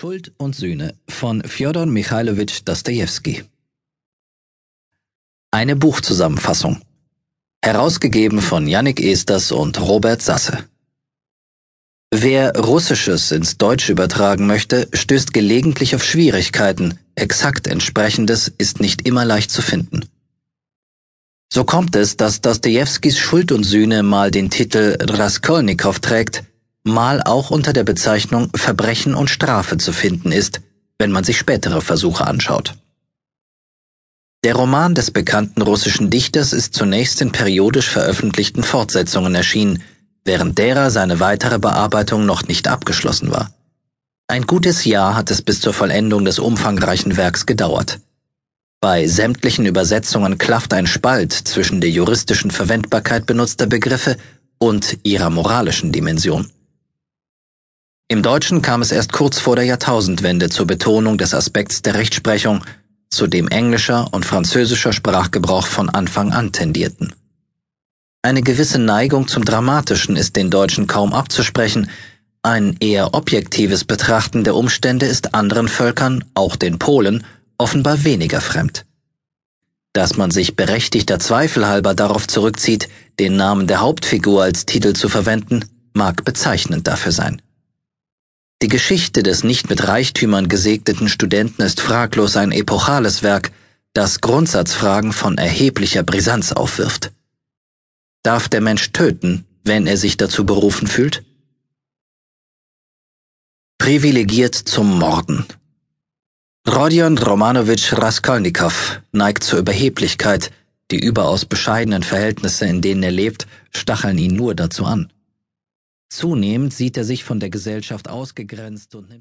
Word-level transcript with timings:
Schuld 0.00 0.32
und 0.38 0.56
Sühne 0.56 0.94
von 1.10 1.42
Fjodor 1.42 1.84
Michailowitsch 1.84 2.62
Dostojewski. 2.64 3.44
Eine 5.50 5.76
Buchzusammenfassung. 5.76 6.80
Herausgegeben 7.62 8.40
von 8.40 8.66
Yannick 8.66 8.98
Esters 8.98 9.52
und 9.52 9.78
Robert 9.78 10.22
Sasse. 10.22 10.64
Wer 12.10 12.56
Russisches 12.56 13.30
ins 13.30 13.58
Deutsche 13.58 13.92
übertragen 13.92 14.46
möchte, 14.46 14.88
stößt 14.94 15.34
gelegentlich 15.34 15.94
auf 15.94 16.02
Schwierigkeiten. 16.02 16.98
Exakt 17.14 17.66
entsprechendes 17.66 18.50
ist 18.56 18.80
nicht 18.80 19.06
immer 19.06 19.26
leicht 19.26 19.50
zu 19.50 19.60
finden. 19.60 20.06
So 21.52 21.64
kommt 21.64 21.94
es, 21.94 22.16
dass 22.16 22.40
Dostojewskis 22.40 23.18
Schuld 23.18 23.52
und 23.52 23.64
Sühne 23.64 24.02
mal 24.02 24.30
den 24.30 24.48
Titel 24.48 24.96
Raskolnikow 24.98 26.00
trägt, 26.00 26.44
mal 26.90 27.22
auch 27.22 27.50
unter 27.50 27.72
der 27.72 27.84
Bezeichnung 27.84 28.50
Verbrechen 28.54 29.14
und 29.14 29.30
Strafe 29.30 29.78
zu 29.78 29.92
finden 29.92 30.32
ist, 30.32 30.60
wenn 30.98 31.10
man 31.10 31.24
sich 31.24 31.38
spätere 31.38 31.80
Versuche 31.80 32.26
anschaut. 32.26 32.74
Der 34.44 34.54
Roman 34.54 34.94
des 34.94 35.10
bekannten 35.10 35.60
russischen 35.62 36.08
Dichters 36.08 36.52
ist 36.52 36.74
zunächst 36.74 37.20
in 37.20 37.30
periodisch 37.30 37.88
veröffentlichten 37.88 38.62
Fortsetzungen 38.62 39.34
erschienen, 39.34 39.82
während 40.24 40.58
derer 40.58 40.90
seine 40.90 41.20
weitere 41.20 41.58
Bearbeitung 41.58 42.24
noch 42.24 42.48
nicht 42.48 42.68
abgeschlossen 42.68 43.30
war. 43.30 43.52
Ein 44.28 44.46
gutes 44.46 44.84
Jahr 44.84 45.14
hat 45.14 45.30
es 45.30 45.42
bis 45.42 45.60
zur 45.60 45.72
Vollendung 45.72 46.24
des 46.24 46.38
umfangreichen 46.38 47.16
Werks 47.16 47.46
gedauert. 47.46 48.00
Bei 48.80 49.06
sämtlichen 49.06 49.66
Übersetzungen 49.66 50.38
klafft 50.38 50.72
ein 50.72 50.86
Spalt 50.86 51.32
zwischen 51.32 51.82
der 51.82 51.90
juristischen 51.90 52.50
Verwendbarkeit 52.50 53.26
benutzter 53.26 53.66
Begriffe 53.66 54.16
und 54.58 54.98
ihrer 55.02 55.28
moralischen 55.28 55.92
Dimension. 55.92 56.50
Im 58.10 58.24
Deutschen 58.24 58.60
kam 58.60 58.82
es 58.82 58.90
erst 58.90 59.12
kurz 59.12 59.38
vor 59.38 59.54
der 59.54 59.64
Jahrtausendwende 59.66 60.48
zur 60.48 60.66
Betonung 60.66 61.16
des 61.16 61.32
Aspekts 61.32 61.80
der 61.80 61.94
Rechtsprechung, 61.94 62.64
zu 63.08 63.28
dem 63.28 63.46
englischer 63.46 64.12
und 64.12 64.26
französischer 64.26 64.92
Sprachgebrauch 64.92 65.64
von 65.64 65.88
Anfang 65.88 66.32
an 66.32 66.50
tendierten. 66.50 67.14
Eine 68.20 68.42
gewisse 68.42 68.80
Neigung 68.80 69.28
zum 69.28 69.44
Dramatischen 69.44 70.16
ist 70.16 70.34
den 70.34 70.50
Deutschen 70.50 70.88
kaum 70.88 71.12
abzusprechen, 71.12 71.88
ein 72.42 72.76
eher 72.80 73.14
objektives 73.14 73.84
Betrachten 73.84 74.42
der 74.42 74.56
Umstände 74.56 75.06
ist 75.06 75.32
anderen 75.32 75.68
Völkern, 75.68 76.24
auch 76.34 76.56
den 76.56 76.80
Polen, 76.80 77.24
offenbar 77.58 78.02
weniger 78.02 78.40
fremd. 78.40 78.86
Dass 79.92 80.16
man 80.16 80.32
sich 80.32 80.56
berechtigter 80.56 81.20
Zweifel 81.20 81.68
halber 81.68 81.94
darauf 81.94 82.26
zurückzieht, 82.26 82.88
den 83.20 83.36
Namen 83.36 83.68
der 83.68 83.80
Hauptfigur 83.80 84.42
als 84.42 84.66
Titel 84.66 84.94
zu 84.94 85.08
verwenden, 85.08 85.64
mag 85.92 86.24
bezeichnend 86.24 86.88
dafür 86.88 87.12
sein. 87.12 87.40
Die 88.62 88.68
Geschichte 88.68 89.22
des 89.22 89.42
nicht 89.42 89.70
mit 89.70 89.88
Reichtümern 89.88 90.48
gesegneten 90.48 91.08
Studenten 91.08 91.62
ist 91.62 91.80
fraglos 91.80 92.36
ein 92.36 92.52
epochales 92.52 93.22
Werk, 93.22 93.52
das 93.94 94.20
Grundsatzfragen 94.20 95.12
von 95.12 95.38
erheblicher 95.38 96.02
Brisanz 96.02 96.52
aufwirft. 96.52 97.10
Darf 98.22 98.50
der 98.50 98.60
Mensch 98.60 98.92
töten, 98.92 99.46
wenn 99.64 99.86
er 99.86 99.96
sich 99.96 100.18
dazu 100.18 100.44
berufen 100.44 100.86
fühlt? 100.86 101.24
Privilegiert 103.78 104.54
zum 104.54 104.98
Morden. 104.98 105.46
Rodion 106.68 107.16
Romanowitsch 107.16 107.94
Raskolnikow 107.94 109.00
neigt 109.12 109.42
zur 109.42 109.60
Überheblichkeit, 109.60 110.52
die 110.90 110.98
überaus 110.98 111.46
bescheidenen 111.46 112.02
Verhältnisse, 112.02 112.66
in 112.66 112.82
denen 112.82 113.02
er 113.02 113.10
lebt, 113.10 113.46
stacheln 113.70 114.18
ihn 114.18 114.34
nur 114.36 114.54
dazu 114.54 114.84
an. 114.84 115.10
Zunehmend 116.10 116.74
sieht 116.74 116.96
er 116.96 117.04
sich 117.04 117.22
von 117.22 117.38
der 117.38 117.50
Gesellschaft 117.50 118.08
ausgegrenzt 118.08 118.96
und 118.96 119.08
nimmt 119.08 119.18